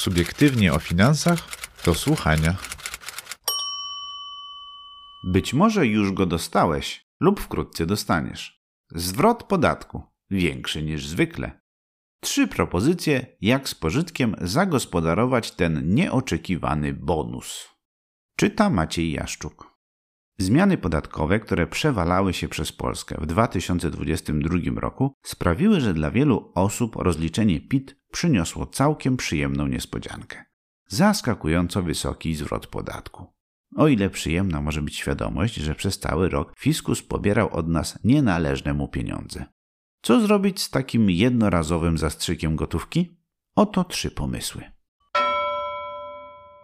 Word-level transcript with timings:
Subiektywnie 0.00 0.72
o 0.72 0.78
finansach 0.78 1.48
do 1.84 1.94
słuchania. 1.94 2.56
Być 5.24 5.54
może 5.54 5.86
już 5.86 6.12
go 6.12 6.26
dostałeś 6.26 7.06
lub 7.20 7.40
wkrótce 7.40 7.86
dostaniesz. 7.86 8.62
Zwrot 8.90 9.42
podatku 9.42 10.02
większy 10.30 10.82
niż 10.82 11.06
zwykle. 11.06 11.60
Trzy 12.20 12.48
propozycje, 12.48 13.26
jak 13.40 13.68
z 13.68 13.74
pożytkiem 13.74 14.36
zagospodarować 14.40 15.50
ten 15.50 15.94
nieoczekiwany 15.94 16.92
bonus. 16.92 17.68
Czyta 18.36 18.70
Maciej 18.70 19.12
Jaszczuk. 19.12 19.69
Zmiany 20.40 20.78
podatkowe, 20.78 21.40
które 21.40 21.66
przewalały 21.66 22.34
się 22.34 22.48
przez 22.48 22.72
Polskę 22.72 23.16
w 23.20 23.26
2022 23.26 24.80
roku, 24.80 25.14
sprawiły, 25.22 25.80
że 25.80 25.94
dla 25.94 26.10
wielu 26.10 26.52
osób 26.54 26.96
rozliczenie 26.96 27.60
PIT 27.60 27.96
przyniosło 28.12 28.66
całkiem 28.66 29.16
przyjemną 29.16 29.66
niespodziankę. 29.66 30.44
Zaskakująco 30.86 31.82
wysoki 31.82 32.34
zwrot 32.34 32.66
podatku. 32.66 33.26
O 33.76 33.88
ile 33.88 34.10
przyjemna 34.10 34.60
może 34.60 34.82
być 34.82 34.96
świadomość, 34.96 35.54
że 35.54 35.74
przez 35.74 35.98
cały 35.98 36.28
rok 36.28 36.52
fiskus 36.58 37.02
pobierał 37.02 37.54
od 37.54 37.68
nas 37.68 37.98
nienależne 38.04 38.74
mu 38.74 38.88
pieniądze. 38.88 39.44
Co 40.02 40.20
zrobić 40.20 40.62
z 40.62 40.70
takim 40.70 41.10
jednorazowym 41.10 41.98
zastrzykiem 41.98 42.56
gotówki? 42.56 43.16
Oto 43.54 43.84
trzy 43.84 44.10
pomysły. 44.10 44.79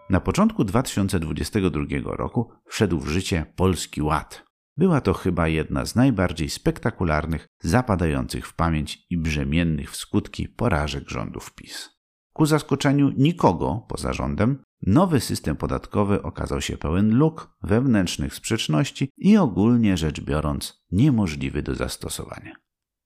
Na 0.09 0.19
początku 0.19 0.63
2022 0.63 1.85
roku 2.03 2.51
wszedł 2.65 2.99
w 2.99 3.07
życie 3.07 3.45
Polski 3.55 4.01
Ład. 4.01 4.45
Była 4.77 5.01
to 5.01 5.13
chyba 5.13 5.47
jedna 5.47 5.85
z 5.85 5.95
najbardziej 5.95 6.49
spektakularnych, 6.49 7.47
zapadających 7.59 8.47
w 8.47 8.55
pamięć 8.55 9.05
i 9.09 9.17
brzemiennych 9.17 9.91
w 9.91 9.95
skutki 9.95 10.49
porażek 10.49 11.09
rządów 11.09 11.53
PiS. 11.53 11.89
Ku 12.33 12.45
zaskoczeniu 12.45 13.11
nikogo 13.17 13.85
poza 13.87 14.13
rządem, 14.13 14.63
nowy 14.81 15.19
system 15.19 15.55
podatkowy 15.55 16.21
okazał 16.21 16.61
się 16.61 16.77
pełen 16.77 17.17
luk, 17.17 17.55
wewnętrznych 17.63 18.33
sprzeczności 18.35 19.09
i 19.17 19.37
ogólnie 19.37 19.97
rzecz 19.97 20.21
biorąc 20.21 20.83
niemożliwy 20.91 21.63
do 21.63 21.75
zastosowania. 21.75 22.55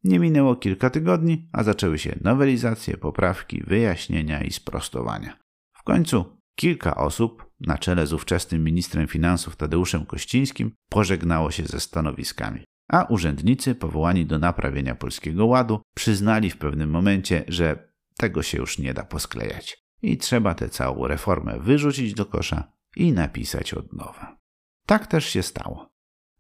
Nie 0.04 0.20
minęło 0.20 0.56
kilka 0.56 0.90
tygodni, 0.90 1.50
a 1.54 1.64
zaczęły 1.64 2.00
się 2.00 2.20
nowelizacje, 2.22 2.98
poprawki, 2.98 3.64
wyjaśnienia 3.64 4.44
i 4.44 4.52
sprostowania. 4.52 5.38
W 5.74 5.84
końcu 5.84 6.41
kilka 6.56 6.96
osób, 6.96 7.46
na 7.60 7.78
czele 7.78 8.08
z 8.08 8.14
ówczesnym 8.14 8.64
ministrem 8.64 9.08
finansów 9.08 9.56
Tadeuszem 9.56 10.06
Kościńskim, 10.06 10.72
pożegnało 10.90 11.52
się 11.52 11.64
ze 11.66 11.80
stanowiskami, 11.80 12.64
a 12.90 13.04
urzędnicy 13.04 13.76
powołani 13.76 14.26
do 14.26 14.40
naprawienia 14.40 14.96
polskiego 14.96 15.46
ładu 15.46 15.82
przyznali 15.96 16.50
w 16.50 16.58
pewnym 16.58 16.90
momencie, 16.90 17.44
że 17.48 17.92
tego 18.18 18.44
się 18.44 18.58
już 18.58 18.80
nie 18.80 18.94
da 18.94 19.04
posklejać 19.04 19.78
i 20.02 20.18
trzeba 20.18 20.54
tę 20.54 20.70
całą 20.70 21.08
reformę 21.08 21.60
wyrzucić 21.60 22.14
do 22.14 22.26
kosza 22.26 22.72
i 22.96 23.12
napisać 23.12 23.74
od 23.74 23.94
nowa. 23.94 24.38
Tak 24.86 25.08
też 25.08 25.26
się 25.26 25.44
stało. 25.44 25.90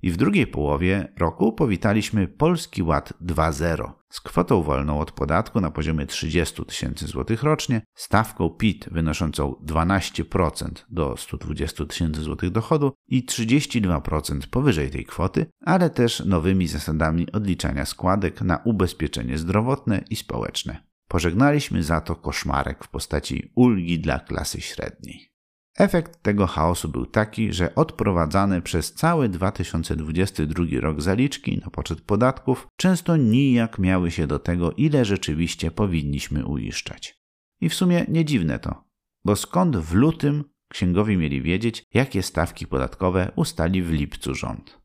I 0.01 0.11
w 0.11 0.17
drugiej 0.17 0.47
połowie 0.47 1.13
roku 1.17 1.53
powitaliśmy 1.53 2.27
Polski 2.27 2.83
Ład 2.83 3.13
2.0 3.21 3.91
z 4.11 4.21
kwotą 4.21 4.63
wolną 4.63 4.99
od 4.99 5.11
podatku 5.11 5.61
na 5.61 5.71
poziomie 5.71 6.05
30 6.05 6.65
tysięcy 6.65 7.07
złotych 7.07 7.43
rocznie, 7.43 7.81
stawką 7.95 8.49
PIT 8.49 8.89
wynoszącą 8.91 9.55
12% 9.65 10.71
do 10.89 11.17
120 11.17 11.85
tysięcy 11.85 12.21
złotych 12.21 12.51
dochodu 12.51 12.93
i 13.07 13.25
32% 13.25 14.47
powyżej 14.47 14.89
tej 14.89 15.05
kwoty, 15.05 15.45
ale 15.65 15.89
też 15.89 16.25
nowymi 16.25 16.67
zasadami 16.67 17.31
odliczania 17.31 17.85
składek 17.85 18.41
na 18.41 18.57
ubezpieczenie 18.65 19.37
zdrowotne 19.37 20.03
i 20.09 20.15
społeczne. 20.15 20.83
Pożegnaliśmy 21.07 21.83
za 21.83 22.01
to 22.01 22.15
koszmarek 22.15 22.83
w 22.83 22.87
postaci 22.87 23.51
ulgi 23.55 23.99
dla 23.99 24.19
klasy 24.19 24.61
średniej. 24.61 25.30
Efekt 25.77 26.23
tego 26.23 26.47
chaosu 26.47 26.89
był 26.89 27.05
taki, 27.05 27.53
że 27.53 27.75
odprowadzane 27.75 28.61
przez 28.61 28.93
cały 28.93 29.29
2022 29.29 30.65
rok 30.79 31.01
zaliczki 31.01 31.57
na 31.57 31.69
poczet 31.69 32.01
podatków 32.01 32.67
często 32.77 33.17
nijak 33.17 33.79
miały 33.79 34.11
się 34.11 34.27
do 34.27 34.39
tego, 34.39 34.71
ile 34.71 35.05
rzeczywiście 35.05 35.71
powinniśmy 35.71 36.45
uiszczać. 36.45 37.21
I 37.61 37.69
w 37.69 37.73
sumie 37.73 38.05
nie 38.07 38.25
dziwne 38.25 38.59
to, 38.59 38.83
bo 39.25 39.35
skąd 39.35 39.77
w 39.77 39.93
lutym 39.93 40.43
księgowi 40.71 41.17
mieli 41.17 41.41
wiedzieć, 41.41 41.83
jakie 41.93 42.23
stawki 42.23 42.67
podatkowe 42.67 43.31
ustali 43.35 43.83
w 43.83 43.91
lipcu 43.91 44.35
rząd. 44.35 44.81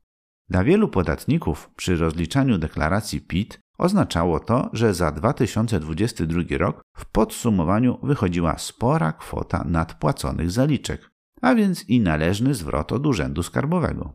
Dla 0.49 0.63
wielu 0.63 0.87
podatników 0.87 1.69
przy 1.75 1.95
rozliczaniu 1.95 2.57
deklaracji 2.57 3.21
PIT 3.21 3.59
Oznaczało 3.77 4.39
to, 4.39 4.69
że 4.73 4.93
za 4.93 5.11
2022 5.11 6.41
rok 6.57 6.81
w 6.95 7.05
podsumowaniu 7.05 7.99
wychodziła 8.03 8.57
spora 8.57 9.11
kwota 9.11 9.63
nadpłaconych 9.67 10.51
zaliczek, 10.51 11.09
a 11.41 11.55
więc 11.55 11.89
i 11.89 11.99
należny 11.99 12.53
zwrot 12.53 12.91
od 12.91 13.05
Urzędu 13.05 13.43
Skarbowego. 13.43 14.13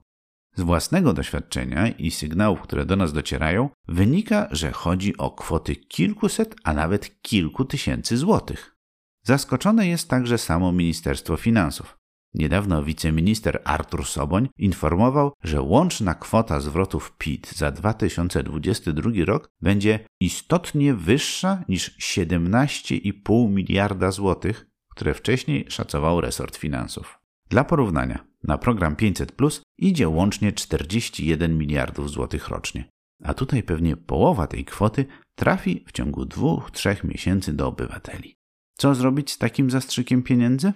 Z 0.56 0.62
własnego 0.62 1.12
doświadczenia 1.12 1.88
i 1.88 2.10
sygnałów, 2.10 2.60
które 2.60 2.86
do 2.86 2.96
nas 2.96 3.12
docierają, 3.12 3.68
wynika, 3.88 4.48
że 4.50 4.72
chodzi 4.72 5.16
o 5.16 5.30
kwoty 5.30 5.76
kilkuset, 5.76 6.56
a 6.64 6.72
nawet 6.72 7.22
kilku 7.22 7.64
tysięcy 7.64 8.16
złotych. 8.16 8.76
Zaskoczone 9.22 9.88
jest 9.88 10.08
także 10.08 10.38
samo 10.38 10.72
Ministerstwo 10.72 11.36
Finansów. 11.36 12.01
Niedawno 12.34 12.84
wiceminister 12.84 13.62
Artur 13.64 14.06
Soboń 14.06 14.48
informował, 14.58 15.32
że 15.42 15.62
łączna 15.62 16.14
kwota 16.14 16.60
zwrotów 16.60 17.12
PIT 17.18 17.52
za 17.52 17.70
2022 17.70 19.10
rok 19.24 19.50
będzie 19.60 20.06
istotnie 20.20 20.94
wyższa 20.94 21.64
niż 21.68 21.98
17,5 21.98 23.50
miliarda 23.50 24.10
złotych, 24.10 24.66
które 24.88 25.14
wcześniej 25.14 25.66
szacował 25.68 26.20
resort 26.20 26.56
finansów. 26.56 27.18
Dla 27.50 27.64
porównania, 27.64 28.24
na 28.44 28.58
program 28.58 28.96
500 28.96 29.32
Plus 29.32 29.62
idzie 29.78 30.08
łącznie 30.08 30.52
41 30.52 31.58
miliardów 31.58 32.10
złotych 32.10 32.48
rocznie. 32.48 32.84
A 33.24 33.34
tutaj 33.34 33.62
pewnie 33.62 33.96
połowa 33.96 34.46
tej 34.46 34.64
kwoty 34.64 35.06
trafi 35.34 35.84
w 35.86 35.92
ciągu 35.92 36.24
dwóch, 36.24 36.70
trzech 36.70 37.04
miesięcy 37.04 37.52
do 37.52 37.66
obywateli. 37.66 38.34
Co 38.74 38.94
zrobić 38.94 39.30
z 39.30 39.38
takim 39.38 39.70
zastrzykiem 39.70 40.22
pieniędzy? 40.22 40.72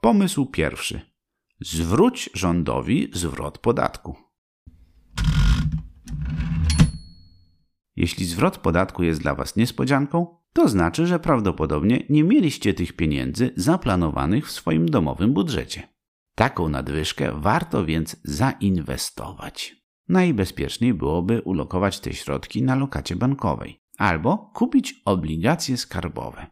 Pomysł 0.00 0.46
pierwszy. 0.46 1.00
Zwróć 1.60 2.30
rządowi 2.34 3.10
zwrot 3.12 3.58
podatku. 3.58 4.16
Jeśli 7.96 8.26
zwrot 8.26 8.58
podatku 8.58 9.02
jest 9.02 9.20
dla 9.20 9.34
Was 9.34 9.56
niespodzianką, 9.56 10.36
to 10.52 10.68
znaczy, 10.68 11.06
że 11.06 11.18
prawdopodobnie 11.18 12.06
nie 12.10 12.24
mieliście 12.24 12.74
tych 12.74 12.92
pieniędzy 12.92 13.52
zaplanowanych 13.56 14.48
w 14.48 14.52
swoim 14.52 14.88
domowym 14.88 15.32
budżecie. 15.32 15.88
Taką 16.34 16.68
nadwyżkę 16.68 17.40
warto 17.40 17.84
więc 17.84 18.16
zainwestować. 18.24 19.76
Najbezpieczniej 20.08 20.94
byłoby 20.94 21.42
ulokować 21.42 22.00
te 22.00 22.14
środki 22.14 22.62
na 22.62 22.74
lokacie 22.74 23.16
bankowej 23.16 23.80
albo 23.96 24.50
kupić 24.54 25.02
obligacje 25.04 25.76
skarbowe. 25.76 26.46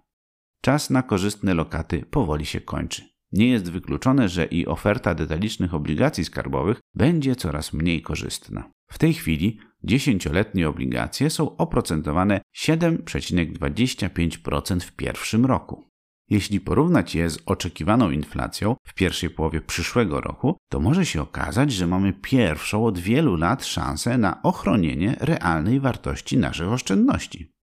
Czas 0.60 0.90
na 0.90 1.02
korzystne 1.02 1.54
lokaty 1.54 2.06
powoli 2.10 2.46
się 2.46 2.60
kończy. 2.60 3.15
Nie 3.36 3.48
jest 3.48 3.70
wykluczone, 3.70 4.28
że 4.28 4.44
i 4.44 4.66
oferta 4.66 5.14
detalicznych 5.14 5.74
obligacji 5.74 6.24
skarbowych 6.24 6.80
będzie 6.94 7.36
coraz 7.36 7.72
mniej 7.72 8.02
korzystna. 8.02 8.70
W 8.90 8.98
tej 8.98 9.14
chwili 9.14 9.58
dziesięcioletnie 9.84 10.68
obligacje 10.68 11.30
są 11.30 11.56
oprocentowane 11.56 12.40
7,25% 12.56 14.80
w 14.80 14.92
pierwszym 14.92 15.46
roku. 15.46 15.84
Jeśli 16.30 16.60
porównać 16.60 17.14
je 17.14 17.30
z 17.30 17.38
oczekiwaną 17.46 18.10
inflacją 18.10 18.76
w 18.86 18.94
pierwszej 18.94 19.30
połowie 19.30 19.60
przyszłego 19.60 20.20
roku, 20.20 20.56
to 20.70 20.80
może 20.80 21.06
się 21.06 21.22
okazać, 21.22 21.72
że 21.72 21.86
mamy 21.86 22.12
pierwszą 22.12 22.84
od 22.84 22.98
wielu 22.98 23.36
lat 23.36 23.64
szansę 23.64 24.18
na 24.18 24.42
ochronienie 24.42 25.16
realnej 25.20 25.80
wartości 25.80 26.38
naszych 26.38 26.68
oszczędności. 26.68 27.55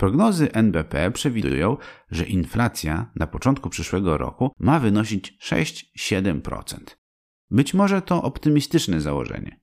Prognozy 0.00 0.52
NBP 0.52 1.10
przewidują, 1.10 1.76
że 2.10 2.24
inflacja 2.24 3.10
na 3.16 3.26
początku 3.26 3.70
przyszłego 3.70 4.18
roku 4.18 4.52
ma 4.58 4.78
wynosić 4.78 5.38
6-7%. 5.42 6.78
Być 7.50 7.74
może 7.74 8.02
to 8.02 8.22
optymistyczne 8.22 9.00
założenie, 9.00 9.60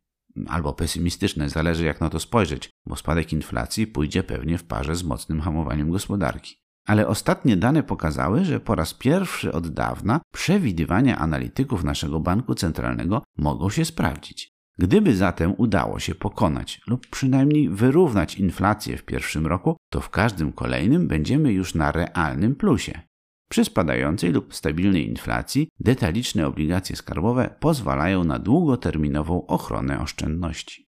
albo 0.47 0.73
pesymistyczne, 0.73 1.49
zależy 1.49 1.85
jak 1.85 2.01
na 2.01 2.09
to 2.09 2.19
spojrzeć, 2.19 2.69
bo 2.85 2.95
spadek 2.95 3.33
inflacji 3.33 3.87
pójdzie 3.87 4.23
pewnie 4.23 4.57
w 4.57 4.63
parze 4.63 4.95
z 4.95 5.03
mocnym 5.03 5.41
hamowaniem 5.41 5.91
gospodarki. 5.91 6.55
Ale 6.85 7.07
ostatnie 7.07 7.57
dane 7.57 7.83
pokazały, 7.83 8.45
że 8.45 8.59
po 8.59 8.75
raz 8.75 8.93
pierwszy 8.93 9.51
od 9.51 9.67
dawna 9.67 10.21
przewidywania 10.33 11.17
analityków 11.17 11.83
naszego 11.83 12.19
banku 12.19 12.55
centralnego 12.55 13.23
mogą 13.37 13.69
się 13.69 13.85
sprawdzić. 13.85 14.56
Gdyby 14.79 15.15
zatem 15.15 15.53
udało 15.57 15.99
się 15.99 16.15
pokonać 16.15 16.81
lub 16.87 17.07
przynajmniej 17.07 17.69
wyrównać 17.69 18.35
inflację 18.35 18.97
w 18.97 19.03
pierwszym 19.03 19.47
roku, 19.47 19.77
to 19.89 20.01
w 20.01 20.09
każdym 20.09 20.53
kolejnym 20.53 21.07
będziemy 21.07 21.53
już 21.53 21.75
na 21.75 21.91
realnym 21.91 22.55
plusie. 22.55 23.01
Przy 23.49 23.65
spadającej 23.65 24.31
lub 24.31 24.55
stabilnej 24.55 25.07
inflacji 25.07 25.69
detaliczne 25.79 26.47
obligacje 26.47 26.95
skarbowe 26.95 27.55
pozwalają 27.59 28.23
na 28.23 28.39
długoterminową 28.39 29.45
ochronę 29.45 29.99
oszczędności. 29.99 30.87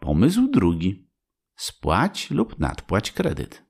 Pomysł 0.00 0.48
drugi. 0.50 1.08
Spłać 1.56 2.30
lub 2.30 2.58
nadpłać 2.58 3.12
kredyt. 3.12 3.64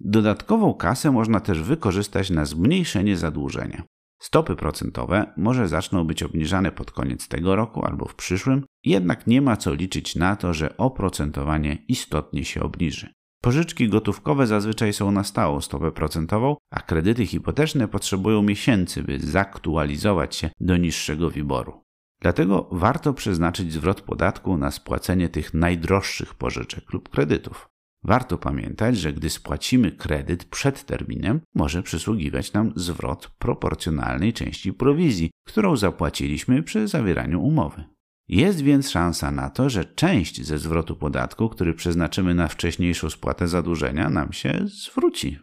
Dodatkową 0.00 0.74
kasę 0.74 1.10
można 1.10 1.40
też 1.40 1.62
wykorzystać 1.62 2.30
na 2.30 2.44
zmniejszenie 2.44 3.16
zadłużenia. 3.16 3.82
Stopy 4.18 4.56
procentowe 4.56 5.32
może 5.36 5.68
zaczną 5.68 6.04
być 6.04 6.22
obniżane 6.22 6.72
pod 6.72 6.90
koniec 6.90 7.28
tego 7.28 7.56
roku 7.56 7.84
albo 7.84 8.04
w 8.08 8.14
przyszłym, 8.14 8.64
jednak 8.84 9.26
nie 9.26 9.42
ma 9.42 9.56
co 9.56 9.74
liczyć 9.74 10.16
na 10.16 10.36
to, 10.36 10.54
że 10.54 10.76
oprocentowanie 10.76 11.78
istotnie 11.88 12.44
się 12.44 12.62
obniży. 12.62 13.12
Pożyczki 13.42 13.88
gotówkowe 13.88 14.46
zazwyczaj 14.46 14.92
są 14.92 15.10
na 15.10 15.24
stałą 15.24 15.60
stopę 15.60 15.92
procentową, 15.92 16.56
a 16.70 16.80
kredyty 16.80 17.26
hipoteczne 17.26 17.88
potrzebują 17.88 18.42
miesięcy, 18.42 19.02
by 19.02 19.18
zaktualizować 19.18 20.36
się 20.36 20.50
do 20.60 20.76
niższego 20.76 21.30
wyboru. 21.30 21.82
Dlatego 22.20 22.68
warto 22.72 23.14
przeznaczyć 23.14 23.72
zwrot 23.72 24.00
podatku 24.00 24.56
na 24.56 24.70
spłacenie 24.70 25.28
tych 25.28 25.54
najdroższych 25.54 26.34
pożyczek 26.34 26.92
lub 26.92 27.08
kredytów. 27.08 27.68
Warto 28.08 28.38
pamiętać, 28.38 28.96
że 28.96 29.12
gdy 29.12 29.30
spłacimy 29.30 29.92
kredyt 29.92 30.44
przed 30.44 30.84
terminem, 30.84 31.40
może 31.54 31.82
przysługiwać 31.82 32.52
nam 32.52 32.72
zwrot 32.76 33.30
proporcjonalnej 33.38 34.32
części 34.32 34.72
prowizji, 34.72 35.30
którą 35.46 35.76
zapłaciliśmy 35.76 36.62
przy 36.62 36.88
zawieraniu 36.88 37.42
umowy. 37.42 37.84
Jest 38.28 38.60
więc 38.60 38.90
szansa 38.90 39.30
na 39.30 39.50
to, 39.50 39.70
że 39.70 39.84
część 39.84 40.46
ze 40.46 40.58
zwrotu 40.58 40.96
podatku, 40.96 41.48
który 41.48 41.74
przeznaczymy 41.74 42.34
na 42.34 42.48
wcześniejszą 42.48 43.10
spłatę 43.10 43.48
zadłużenia, 43.48 44.10
nam 44.10 44.32
się 44.32 44.60
zwróci. 44.64 45.38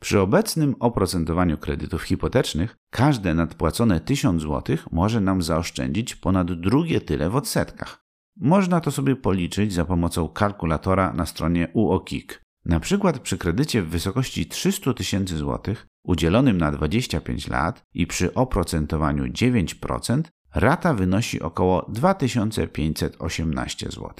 Przy 0.00 0.20
obecnym 0.20 0.74
oprocentowaniu 0.80 1.58
kredytów 1.58 2.02
hipotecznych 2.02 2.76
każde 2.90 3.34
nadpłacone 3.34 4.00
1000 4.00 4.42
zł 4.42 4.76
może 4.92 5.20
nam 5.20 5.42
zaoszczędzić 5.42 6.16
ponad 6.16 6.60
drugie 6.60 7.00
tyle 7.00 7.30
w 7.30 7.36
odsetkach. 7.36 8.07
Można 8.40 8.80
to 8.80 8.90
sobie 8.90 9.16
policzyć 9.16 9.72
za 9.72 9.84
pomocą 9.84 10.28
kalkulatora 10.28 11.12
na 11.12 11.26
stronie 11.26 11.68
UOKiK. 11.72 12.42
Na 12.64 12.80
przykład 12.80 13.18
przy 13.18 13.38
kredycie 13.38 13.82
w 13.82 13.88
wysokości 13.88 14.46
300 14.46 14.94
tysięcy 14.94 15.36
złotych 15.36 15.86
udzielonym 16.04 16.58
na 16.58 16.72
25 16.72 17.48
lat 17.48 17.82
i 17.94 18.06
przy 18.06 18.34
oprocentowaniu 18.34 19.24
9% 19.24 20.22
rata 20.54 20.94
wynosi 20.94 21.40
około 21.40 21.86
2518 21.88 23.86
zł. 23.86 24.12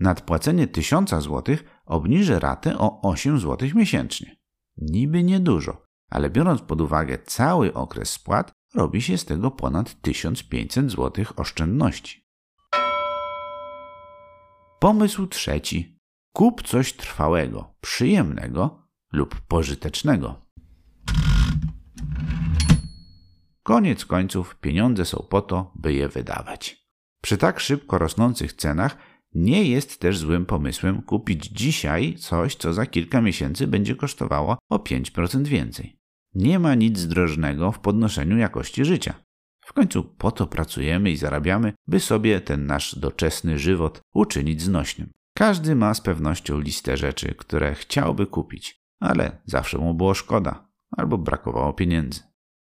Nadpłacenie 0.00 0.66
1000 0.66 1.10
zł 1.10 1.56
obniży 1.86 2.38
ratę 2.38 2.78
o 2.78 3.00
8 3.10 3.38
zł 3.38 3.68
miesięcznie. 3.74 4.36
Niby 4.76 5.22
niedużo, 5.22 5.82
ale 6.10 6.30
biorąc 6.30 6.62
pod 6.62 6.80
uwagę 6.80 7.18
cały 7.18 7.74
okres 7.74 8.10
spłat, 8.10 8.52
robi 8.74 9.02
się 9.02 9.18
z 9.18 9.24
tego 9.24 9.50
ponad 9.50 10.00
1500 10.00 10.90
zł 10.90 11.24
oszczędności. 11.36 12.25
Pomysł 14.86 15.26
trzeci. 15.26 15.98
Kup 16.32 16.62
coś 16.62 16.92
trwałego, 16.92 17.74
przyjemnego 17.80 18.88
lub 19.12 19.40
pożytecznego. 19.40 20.46
Koniec 23.62 24.04
końców 24.04 24.56
pieniądze 24.56 25.04
są 25.04 25.26
po 25.30 25.42
to, 25.42 25.72
by 25.74 25.92
je 25.92 26.08
wydawać. 26.08 26.86
Przy 27.22 27.38
tak 27.38 27.60
szybko 27.60 27.98
rosnących 27.98 28.52
cenach 28.52 28.96
nie 29.34 29.64
jest 29.64 30.00
też 30.00 30.18
złym 30.18 30.46
pomysłem 30.46 31.02
kupić 31.02 31.46
dzisiaj 31.46 32.14
coś, 32.14 32.54
co 32.54 32.72
za 32.72 32.86
kilka 32.86 33.20
miesięcy 33.20 33.66
będzie 33.66 33.96
kosztowało 33.96 34.58
o 34.70 34.76
5% 34.76 35.46
więcej. 35.46 35.98
Nie 36.34 36.58
ma 36.58 36.74
nic 36.74 37.06
drożnego 37.06 37.72
w 37.72 37.78
podnoszeniu 37.78 38.36
jakości 38.38 38.84
życia. 38.84 39.25
W 39.66 39.72
końcu 39.72 40.04
po 40.04 40.30
to 40.30 40.46
pracujemy 40.46 41.10
i 41.10 41.16
zarabiamy, 41.16 41.72
by 41.86 42.00
sobie 42.00 42.40
ten 42.40 42.66
nasz 42.66 42.98
doczesny 42.98 43.58
żywot 43.58 44.00
uczynić 44.14 44.62
znośnym. 44.62 45.12
Każdy 45.34 45.74
ma 45.74 45.94
z 45.94 46.00
pewnością 46.00 46.60
listę 46.60 46.96
rzeczy, 46.96 47.34
które 47.34 47.74
chciałby 47.74 48.26
kupić, 48.26 48.80
ale 49.00 49.42
zawsze 49.44 49.78
mu 49.78 49.94
było 49.94 50.14
szkoda 50.14 50.68
albo 50.96 51.18
brakowało 51.18 51.72
pieniędzy. 51.72 52.20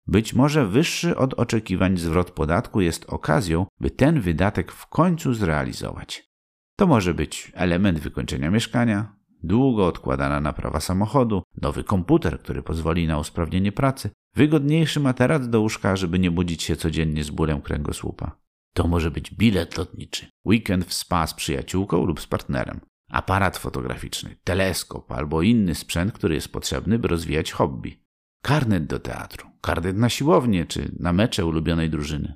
Być 0.07 0.35
może 0.35 0.67
wyższy 0.67 1.17
od 1.17 1.35
oczekiwań 1.35 1.97
zwrot 1.97 2.31
podatku 2.31 2.81
jest 2.81 3.05
okazją, 3.05 3.67
by 3.81 3.91
ten 3.91 4.21
wydatek 4.21 4.73
w 4.73 4.87
końcu 4.87 5.35
zrealizować. 5.35 6.31
To 6.77 6.87
może 6.87 7.15
być 7.15 7.53
element 7.55 7.99
wykończenia 7.99 8.51
mieszkania, 8.51 9.18
długo 9.43 9.87
odkładana 9.87 10.41
naprawa 10.41 10.81
samochodu, 10.81 11.43
nowy 11.63 11.85
komputer, 11.85 12.41
który 12.41 12.63
pozwoli 12.63 13.07
na 13.07 13.19
usprawnienie 13.19 13.73
pracy, 13.73 14.11
wygodniejszy 14.35 15.01
materac 15.01 15.49
do 15.49 15.61
łóżka, 15.61 15.97
żeby 15.97 16.19
nie 16.19 16.31
budzić 16.31 16.63
się 16.63 16.77
codziennie 16.77 17.25
z 17.25 17.31
bólem 17.31 17.63
kręgosłupa. 17.63 18.37
To 18.75 18.89
może 18.89 19.11
być 19.11 19.35
bilet 19.35 19.79
lotniczy, 19.79 20.27
weekend 20.47 20.85
w 20.85 20.95
spa 20.95 21.27
z 21.27 21.35
przyjaciółką 21.35 22.05
lub 22.05 22.21
z 22.21 22.27
partnerem, 22.27 22.81
aparat 23.11 23.57
fotograficzny, 23.57 24.37
teleskop 24.45 25.13
albo 25.13 25.43
inny 25.43 25.75
sprzęt, 25.75 26.13
który 26.13 26.35
jest 26.35 26.53
potrzebny, 26.53 26.99
by 26.99 27.09
rozwijać 27.09 27.53
hobby. 27.53 28.05
Karnet 28.43 28.87
do 28.87 28.99
teatru, 28.99 29.49
karnet 29.61 29.97
na 29.97 30.09
siłownię 30.09 30.67
czy 30.67 30.93
na 30.99 31.13
mecze 31.13 31.47
ulubionej 31.47 31.91
drużyny. 31.91 32.35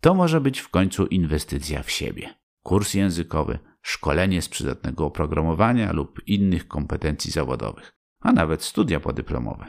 To 0.00 0.14
może 0.14 0.40
być 0.40 0.60
w 0.60 0.68
końcu 0.68 1.06
inwestycja 1.06 1.82
w 1.82 1.90
siebie. 1.90 2.34
Kurs 2.62 2.94
językowy, 2.94 3.58
szkolenie 3.82 4.42
z 4.42 4.48
przydatnego 4.48 5.06
oprogramowania 5.06 5.92
lub 5.92 6.20
innych 6.26 6.68
kompetencji 6.68 7.30
zawodowych, 7.30 7.92
a 8.20 8.32
nawet 8.32 8.62
studia 8.62 9.00
podyplomowe. 9.00 9.66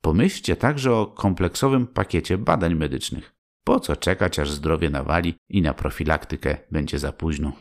Pomyślcie 0.00 0.56
także 0.56 0.94
o 0.94 1.06
kompleksowym 1.06 1.86
pakiecie 1.86 2.38
badań 2.38 2.74
medycznych. 2.74 3.34
Po 3.64 3.80
co 3.80 3.96
czekać, 3.96 4.38
aż 4.38 4.50
zdrowie 4.50 4.90
nawali 4.90 5.34
i 5.48 5.62
na 5.62 5.74
profilaktykę 5.74 6.56
będzie 6.70 6.98
za 6.98 7.12
późno? 7.12 7.52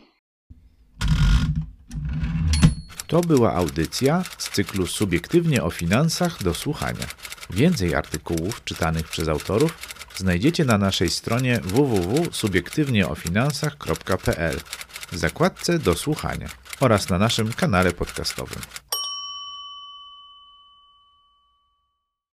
To 3.07 3.21
była 3.21 3.53
audycja 3.53 4.23
z 4.37 4.49
cyklu 4.49 4.87
Subiektywnie 4.87 5.63
o 5.63 5.69
finansach 5.69 6.43
do 6.43 6.53
słuchania. 6.53 7.05
Więcej 7.49 7.95
artykułów 7.95 8.63
czytanych 8.63 9.07
przez 9.07 9.27
autorów 9.27 9.77
znajdziecie 10.15 10.65
na 10.65 10.77
naszej 10.77 11.09
stronie 11.09 11.59
www.subiektywnieofinansach.pl 11.63 14.59
w 15.11 15.17
zakładce 15.17 15.79
do 15.79 15.95
słuchania 15.95 16.47
oraz 16.79 17.09
na 17.09 17.17
naszym 17.17 17.53
kanale 17.53 17.91
podcastowym. 17.91 18.61